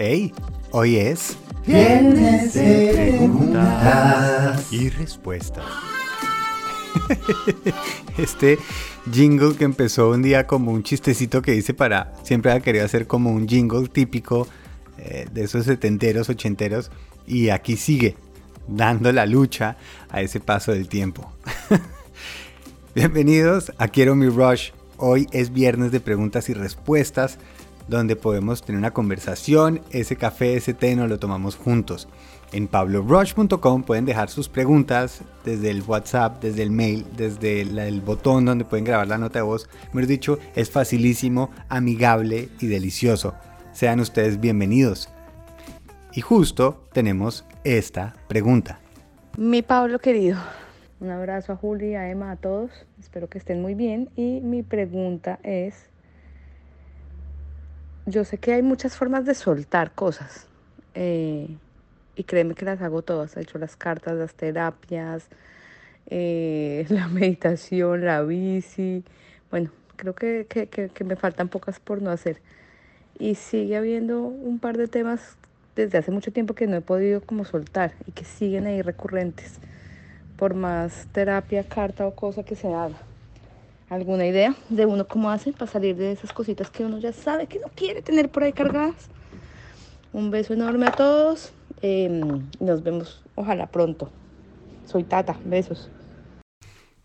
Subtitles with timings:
[0.00, 0.32] Hey,
[0.70, 4.72] hoy es Viernes de preguntas.
[4.72, 5.64] y respuestas.
[8.16, 8.60] Este
[9.10, 12.14] jingle que empezó un día como un chistecito que hice para.
[12.22, 14.46] Siempre había querido hacer como un jingle típico
[14.98, 16.92] eh, de esos setenteros, ochenteros.
[17.26, 18.14] Y aquí sigue,
[18.68, 19.78] dando la lucha
[20.10, 21.32] a ese paso del tiempo.
[22.94, 24.70] Bienvenidos a Quiero mi Rush.
[24.96, 27.40] Hoy es viernes de preguntas y respuestas
[27.88, 29.80] donde podemos tener una conversación.
[29.90, 32.08] Ese café, ese té nos lo tomamos juntos.
[32.52, 38.44] En pablorush.com pueden dejar sus preguntas desde el WhatsApp, desde el mail, desde el botón
[38.46, 39.68] donde pueden grabar la nota de voz.
[39.92, 43.34] Mejor dicho, es facilísimo, amigable y delicioso.
[43.72, 45.08] Sean ustedes bienvenidos.
[46.14, 48.80] Y justo tenemos esta pregunta.
[49.36, 50.38] Mi Pablo querido,
[51.00, 52.70] un abrazo a Juli, a Emma, a todos.
[52.98, 54.08] Espero que estén muy bien.
[54.16, 55.87] Y mi pregunta es,
[58.10, 60.46] yo sé que hay muchas formas de soltar cosas.
[60.94, 61.58] eh,
[62.16, 63.36] y créeme que las hago todas.
[63.36, 65.28] He hecho las cartas, las terapias,
[66.06, 69.04] eh, la meditación, la bici.
[69.50, 72.40] Bueno, creo que, que- que- que me faltan pocas por no hacer.
[73.18, 75.36] Y sigue habiendo un par de temas
[75.76, 79.60] desde hace mucho tiempo que no he podido como soltar y que siguen ahí recurrentes
[80.36, 82.96] por más terapia, carta o cosa que se haga.
[83.90, 87.46] ¿Alguna idea de uno cómo hace para salir de esas cositas que uno ya sabe
[87.46, 89.08] que no quiere tener por ahí cargadas?
[90.12, 91.52] Un beso enorme a todos.
[91.80, 92.08] eh,
[92.60, 94.10] nos vemos, ojalá pronto.
[94.84, 95.90] Soy Tata, besos.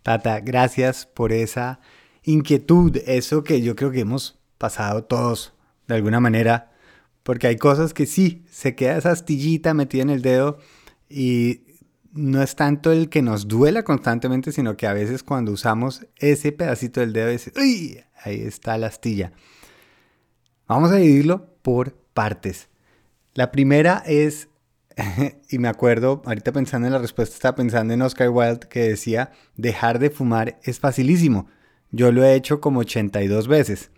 [0.02, 1.80] Tata, gracias por esa
[2.24, 5.54] inquietud, eso que yo creo que hemos pasado todos
[5.88, 6.72] de alguna manera,
[7.24, 10.58] porque hay cosas que sí, se queda esa astillita metida en el dedo
[11.10, 11.62] y
[12.14, 16.52] no es tanto el que nos duela constantemente, sino que a veces cuando usamos ese
[16.52, 18.00] pedacito del dedo, es, ¡uy!
[18.24, 19.34] Ahí está la astilla.
[20.68, 22.70] Vamos a dividirlo por partes.
[23.34, 24.48] La primera es,
[25.50, 29.32] y me acuerdo, ahorita pensando en la respuesta, estaba pensando en Oscar Wilde que decía,
[29.58, 31.48] dejar de fumar es facilísimo.
[31.92, 33.90] Yo lo he hecho como 82 veces.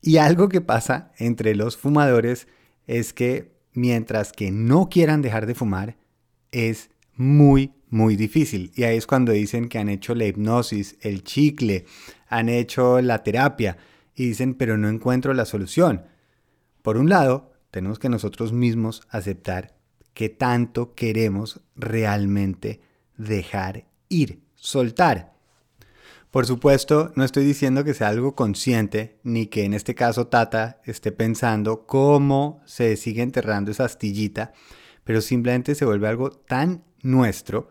[0.00, 2.48] Y algo que pasa entre los fumadores
[2.86, 5.96] es que mientras que no quieran dejar de fumar,
[6.52, 8.72] es muy, muy difícil.
[8.74, 11.84] Y ahí es cuando dicen que han hecho la hipnosis, el chicle,
[12.28, 13.76] han hecho la terapia
[14.14, 16.06] y dicen, pero no encuentro la solución.
[16.82, 19.76] Por un lado, tenemos que nosotros mismos aceptar
[20.14, 22.80] que tanto queremos realmente
[23.16, 25.34] dejar ir, soltar.
[26.30, 30.80] Por supuesto, no estoy diciendo que sea algo consciente, ni que en este caso Tata
[30.84, 34.52] esté pensando cómo se sigue enterrando esa astillita,
[35.08, 37.70] pero simplemente se vuelve algo tan nuestro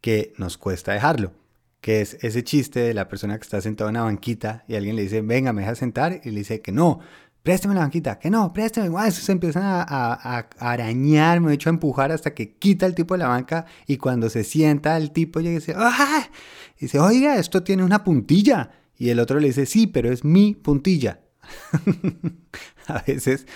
[0.00, 1.34] que nos cuesta dejarlo.
[1.82, 4.96] Que es ese chiste de la persona que está sentada en una banquita y alguien
[4.96, 7.00] le dice, venga, me deja sentar, y le dice que no,
[7.42, 11.50] préstame la banquita, que no, préstame, guau, eso se empiezan a, a- a arañar, me
[11.50, 14.42] he hecho a empujar hasta que quita el tipo de la banca y cuando se
[14.42, 16.30] sienta el tipo llega y dice, ¡ah!
[16.78, 18.70] Y dice, oiga, esto tiene una puntilla.
[18.96, 21.20] Y el otro le dice, sí, pero es mi puntilla.
[22.86, 23.46] a veces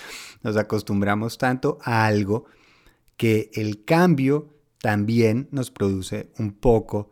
[0.43, 2.45] nos acostumbramos tanto a algo
[3.17, 7.11] que el cambio también nos produce un poco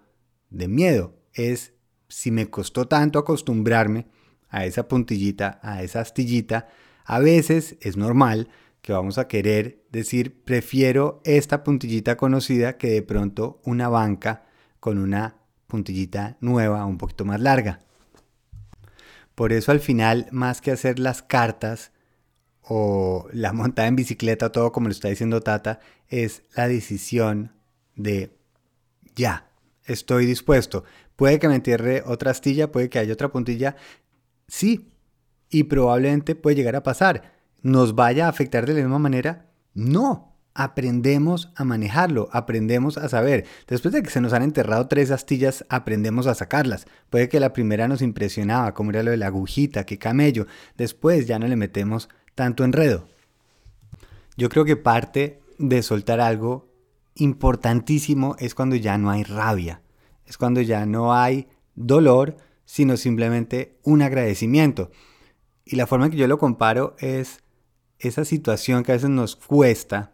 [0.49, 1.15] de miedo.
[1.33, 1.73] Es
[2.07, 4.07] si me costó tanto acostumbrarme
[4.49, 6.67] a esa puntillita, a esa astillita,
[7.05, 8.49] a veces es normal
[8.83, 14.43] que vamos a querer decir prefiero esta puntillita conocida que de pronto una banca
[14.79, 15.37] con una
[15.67, 17.79] puntillita nueva, un poquito más larga.
[19.35, 21.92] Por eso al final, más que hacer las cartas
[22.63, 27.51] o la montada en bicicleta, todo como lo está diciendo Tata, es la decisión
[27.95, 28.37] de
[29.15, 29.49] ya,
[29.85, 30.83] estoy dispuesto.
[31.15, 33.75] Puede que me entierre otra astilla, puede que haya otra puntilla,
[34.47, 34.93] sí,
[35.49, 37.33] y probablemente puede llegar a pasar.
[37.61, 39.49] ¿Nos vaya a afectar de la misma manera?
[39.73, 40.31] No.
[40.55, 43.45] Aprendemos a manejarlo, aprendemos a saber.
[43.67, 46.85] Después de que se nos han enterrado tres astillas, aprendemos a sacarlas.
[47.09, 50.45] Puede que la primera nos impresionaba, como era lo de la agujita, que camello.
[50.77, 53.07] Después ya no le metemos tanto enredo.
[54.37, 56.67] Yo creo que parte de soltar algo
[57.15, 59.81] importantísimo es cuando ya no hay rabia.
[60.25, 64.91] Es cuando ya no hay dolor, sino simplemente un agradecimiento.
[65.65, 67.39] Y la forma en que yo lo comparo es
[67.99, 70.13] esa situación que a veces nos cuesta.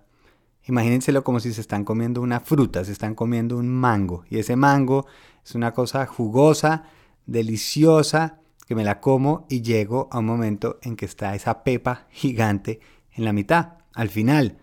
[0.65, 4.25] Imagínenselo como si se están comiendo una fruta, se están comiendo un mango.
[4.29, 5.07] Y ese mango
[5.43, 6.83] es una cosa jugosa,
[7.25, 8.38] deliciosa,
[8.69, 12.79] que me la como y llego a un momento en que está esa pepa gigante
[13.15, 14.59] en la mitad, al final.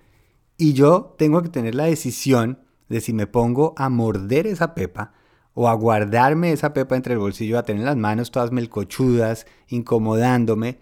[0.56, 5.12] Y yo tengo que tener la decisión de si me pongo a morder esa pepa
[5.54, 10.78] o a guardarme esa pepa entre el bolsillo, a tener las manos todas melcochudas, incomodándome,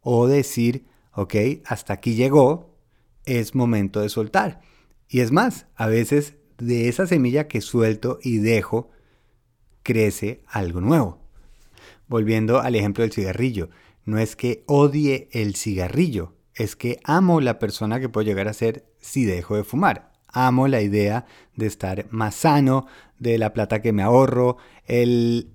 [0.00, 1.34] o decir, ok,
[1.66, 2.76] hasta aquí llegó,
[3.24, 4.60] es momento de soltar.
[5.08, 8.92] Y es más, a veces de esa semilla que suelto y dejo,
[9.82, 11.27] crece algo nuevo.
[12.08, 13.68] Volviendo al ejemplo del cigarrillo,
[14.04, 18.54] no es que odie el cigarrillo, es que amo la persona que puedo llegar a
[18.54, 20.12] ser si dejo de fumar.
[20.28, 21.26] Amo la idea
[21.56, 22.86] de estar más sano,
[23.18, 24.56] de la plata que me ahorro,
[24.86, 25.50] el,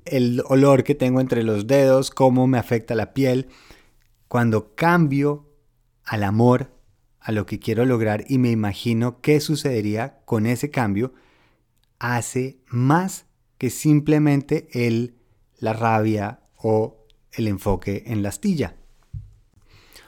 [0.46, 3.48] olor que tengo entre los dedos, cómo me afecta la piel.
[4.28, 5.50] Cuando cambio
[6.04, 6.72] al amor,
[7.20, 11.14] a lo que quiero lograr y me imagino qué sucedería con ese cambio,
[11.98, 13.26] hace más
[13.58, 15.16] que simplemente el,
[15.58, 18.75] la rabia o el enfoque en la astilla.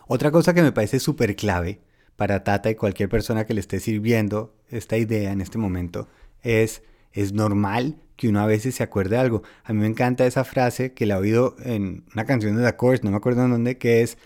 [0.07, 1.81] Otra cosa que me parece súper clave
[2.15, 6.07] para Tata y cualquier persona que le esté sirviendo esta idea en este momento
[6.41, 6.81] es,
[7.11, 9.43] es normal que uno a veces se acuerde de algo.
[9.63, 12.77] A mí me encanta esa frase que la he oído en una canción de The
[12.77, 14.17] Course, no me acuerdo en dónde, que es,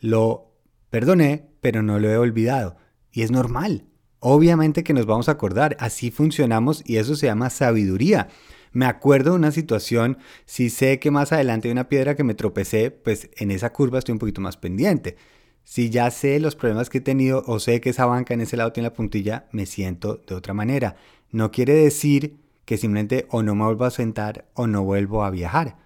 [0.00, 0.52] lo
[0.90, 2.76] perdoné, pero no lo he olvidado.
[3.10, 3.84] Y es normal.
[4.18, 8.28] Obviamente que nos vamos a acordar, así funcionamos y eso se llama sabiduría.
[8.72, 12.34] Me acuerdo de una situación, si sé que más adelante hay una piedra que me
[12.34, 15.16] tropecé, pues en esa curva estoy un poquito más pendiente.
[15.64, 18.56] Si ya sé los problemas que he tenido o sé que esa banca en ese
[18.56, 20.96] lado tiene la puntilla, me siento de otra manera.
[21.30, 25.30] No quiere decir que simplemente o no me vuelvo a sentar o no vuelvo a
[25.30, 25.76] viajar.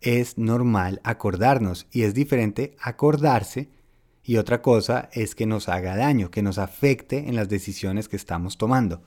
[0.00, 3.68] Es normal acordarnos y es diferente acordarse
[4.22, 8.16] y otra cosa es que nos haga daño, que nos afecte en las decisiones que
[8.16, 9.02] estamos tomando.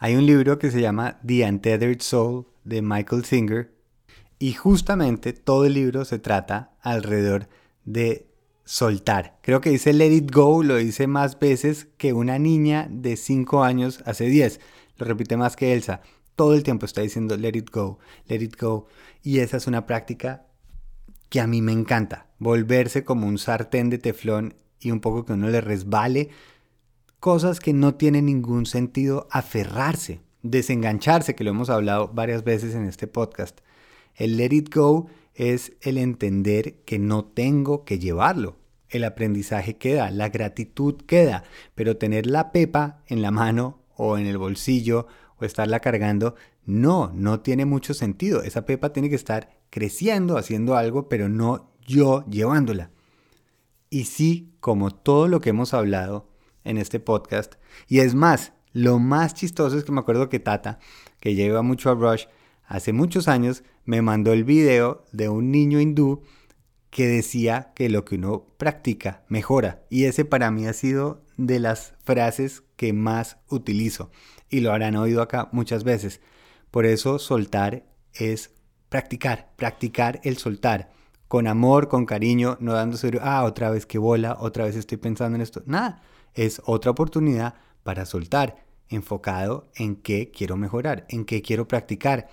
[0.00, 3.72] Hay un libro que se llama The Untethered Soul de Michael Singer
[4.38, 7.48] y justamente todo el libro se trata alrededor
[7.84, 8.28] de
[8.64, 9.38] soltar.
[9.42, 13.64] Creo que dice let it go, lo dice más veces que una niña de 5
[13.64, 14.60] años hace 10.
[14.98, 16.00] Lo repite más que Elsa.
[16.36, 17.98] Todo el tiempo está diciendo let it go,
[18.28, 18.86] let it go.
[19.24, 20.46] Y esa es una práctica
[21.28, 22.28] que a mí me encanta.
[22.38, 26.30] Volverse como un sartén de teflón y un poco que uno le resbale.
[27.20, 32.84] Cosas que no tienen ningún sentido aferrarse, desengancharse, que lo hemos hablado varias veces en
[32.84, 33.58] este podcast.
[34.14, 38.56] El let it go es el entender que no tengo que llevarlo.
[38.88, 41.42] El aprendizaje queda, la gratitud queda,
[41.74, 46.36] pero tener la pepa en la mano o en el bolsillo o estarla cargando,
[46.66, 48.44] no, no tiene mucho sentido.
[48.44, 52.92] Esa pepa tiene que estar creciendo, haciendo algo, pero no yo llevándola.
[53.90, 56.28] Y sí, como todo lo que hemos hablado
[56.64, 57.54] en este podcast,
[57.86, 60.78] y es más, lo más chistoso es que me acuerdo que Tata,
[61.20, 62.26] que lleva mucho a Rush,
[62.66, 66.22] hace muchos años me mandó el video de un niño hindú
[66.90, 69.82] que decía que lo que uno practica mejora.
[69.90, 74.10] Y ese para mí ha sido de las frases que más utilizo.
[74.48, 76.20] Y lo habrán oído acá muchas veces.
[76.70, 78.52] Por eso soltar es
[78.88, 80.90] practicar, practicar el soltar.
[81.28, 85.36] Con amor, con cariño, no dándose, ah, otra vez que bola, otra vez estoy pensando
[85.36, 85.62] en esto.
[85.66, 86.00] Nada,
[86.34, 92.28] es otra oportunidad para soltar, enfocado en qué quiero mejorar, en qué quiero practicar.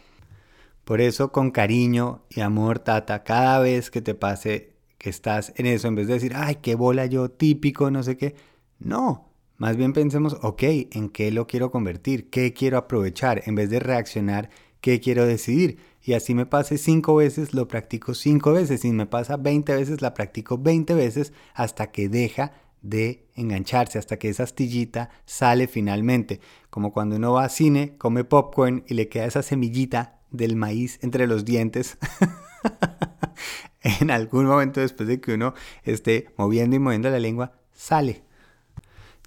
[0.83, 5.65] Por eso, con cariño y amor, Tata, cada vez que te pase que estás en
[5.65, 8.35] eso, en vez de decir, ay, qué bola yo, típico, no sé qué.
[8.79, 12.29] No, más bien pensemos, ok, ¿en qué lo quiero convertir?
[12.29, 13.41] ¿Qué quiero aprovechar?
[13.45, 14.49] En vez de reaccionar,
[14.81, 15.77] ¿qué quiero decidir?
[16.05, 18.81] y así me pase cinco veces, lo practico cinco veces.
[18.81, 22.51] Si me pasa 20 veces, la practico 20 veces hasta que deja
[22.85, 26.39] de engancharse, hasta que esa astillita sale finalmente.
[26.69, 30.99] Como cuando uno va a cine, come popcorn y le queda esa semillita del maíz
[31.01, 31.97] entre los dientes.
[33.81, 38.23] en algún momento después de que uno esté moviendo y moviendo la lengua, sale.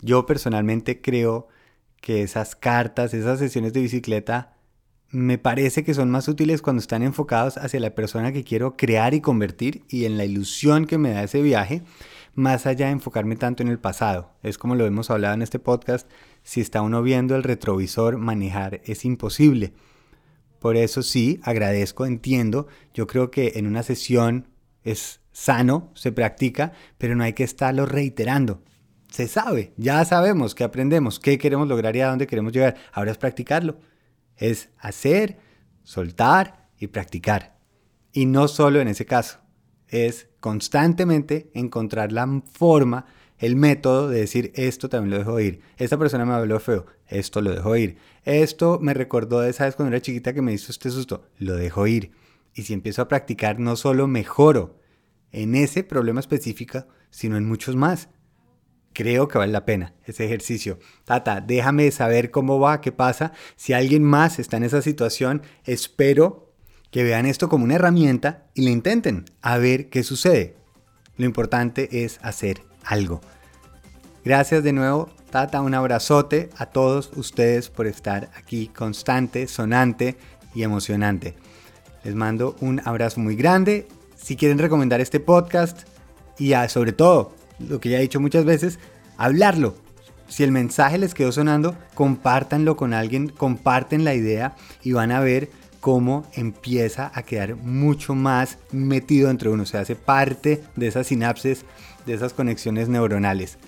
[0.02, 1.48] Yo personalmente creo
[2.00, 4.54] que esas cartas, esas sesiones de bicicleta,
[5.10, 9.14] me parece que son más útiles cuando están enfocados hacia la persona que quiero crear
[9.14, 11.82] y convertir y en la ilusión que me da ese viaje,
[12.38, 14.32] más allá de enfocarme tanto en el pasado.
[14.42, 16.08] Es como lo hemos hablado en este podcast,
[16.42, 19.74] si está uno viendo el retrovisor, manejar es imposible.
[20.58, 24.48] Por eso sí, agradezco, entiendo, yo creo que en una sesión
[24.82, 28.62] es sano, se practica, pero no hay que estarlo reiterando.
[29.10, 32.76] Se sabe, ya sabemos que aprendemos, qué queremos lograr y a dónde queremos llegar.
[32.92, 33.78] Ahora es practicarlo
[34.38, 35.38] es hacer,
[35.82, 37.58] soltar y practicar.
[38.12, 39.40] Y no solo en ese caso,
[39.88, 43.06] es constantemente encontrar la forma,
[43.38, 45.60] el método de decir esto también lo dejo ir.
[45.76, 47.96] Esta persona me habló feo, esto lo dejo ir.
[48.24, 51.56] Esto me recordó de esa vez cuando era chiquita que me hizo este susto, lo
[51.56, 52.12] dejo ir.
[52.54, 54.80] Y si empiezo a practicar, no solo mejoro
[55.30, 58.08] en ese problema específico, sino en muchos más
[58.98, 60.80] creo que vale la pena ese ejercicio.
[61.04, 63.32] Tata, déjame saber cómo va, qué pasa.
[63.54, 66.47] Si alguien más está en esa situación, espero
[66.90, 70.56] que vean esto como una herramienta y le intenten a ver qué sucede.
[71.16, 73.20] Lo importante es hacer algo.
[74.24, 80.16] Gracias de nuevo, Tata, un abrazote a todos ustedes por estar aquí constante, sonante
[80.54, 81.34] y emocionante.
[82.04, 83.86] Les mando un abrazo muy grande.
[84.16, 85.82] Si quieren recomendar este podcast
[86.38, 88.78] y sobre todo, lo que ya he dicho muchas veces,
[89.16, 89.74] hablarlo.
[90.28, 95.20] Si el mensaje les quedó sonando, compártanlo con alguien, comparten la idea y van a
[95.20, 95.50] ver
[95.80, 101.64] cómo empieza a quedar mucho más metido entre uno, se hace parte de esas sinapses,
[102.06, 103.58] de esas conexiones neuronales.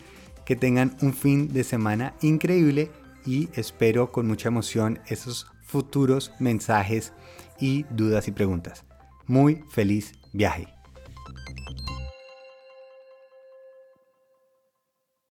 [0.45, 2.91] Que tengan un fin de semana increíble
[3.25, 7.13] y espero con mucha emoción esos futuros mensajes
[7.61, 8.85] y dudas y preguntas.
[9.27, 10.80] Muy feliz viaje.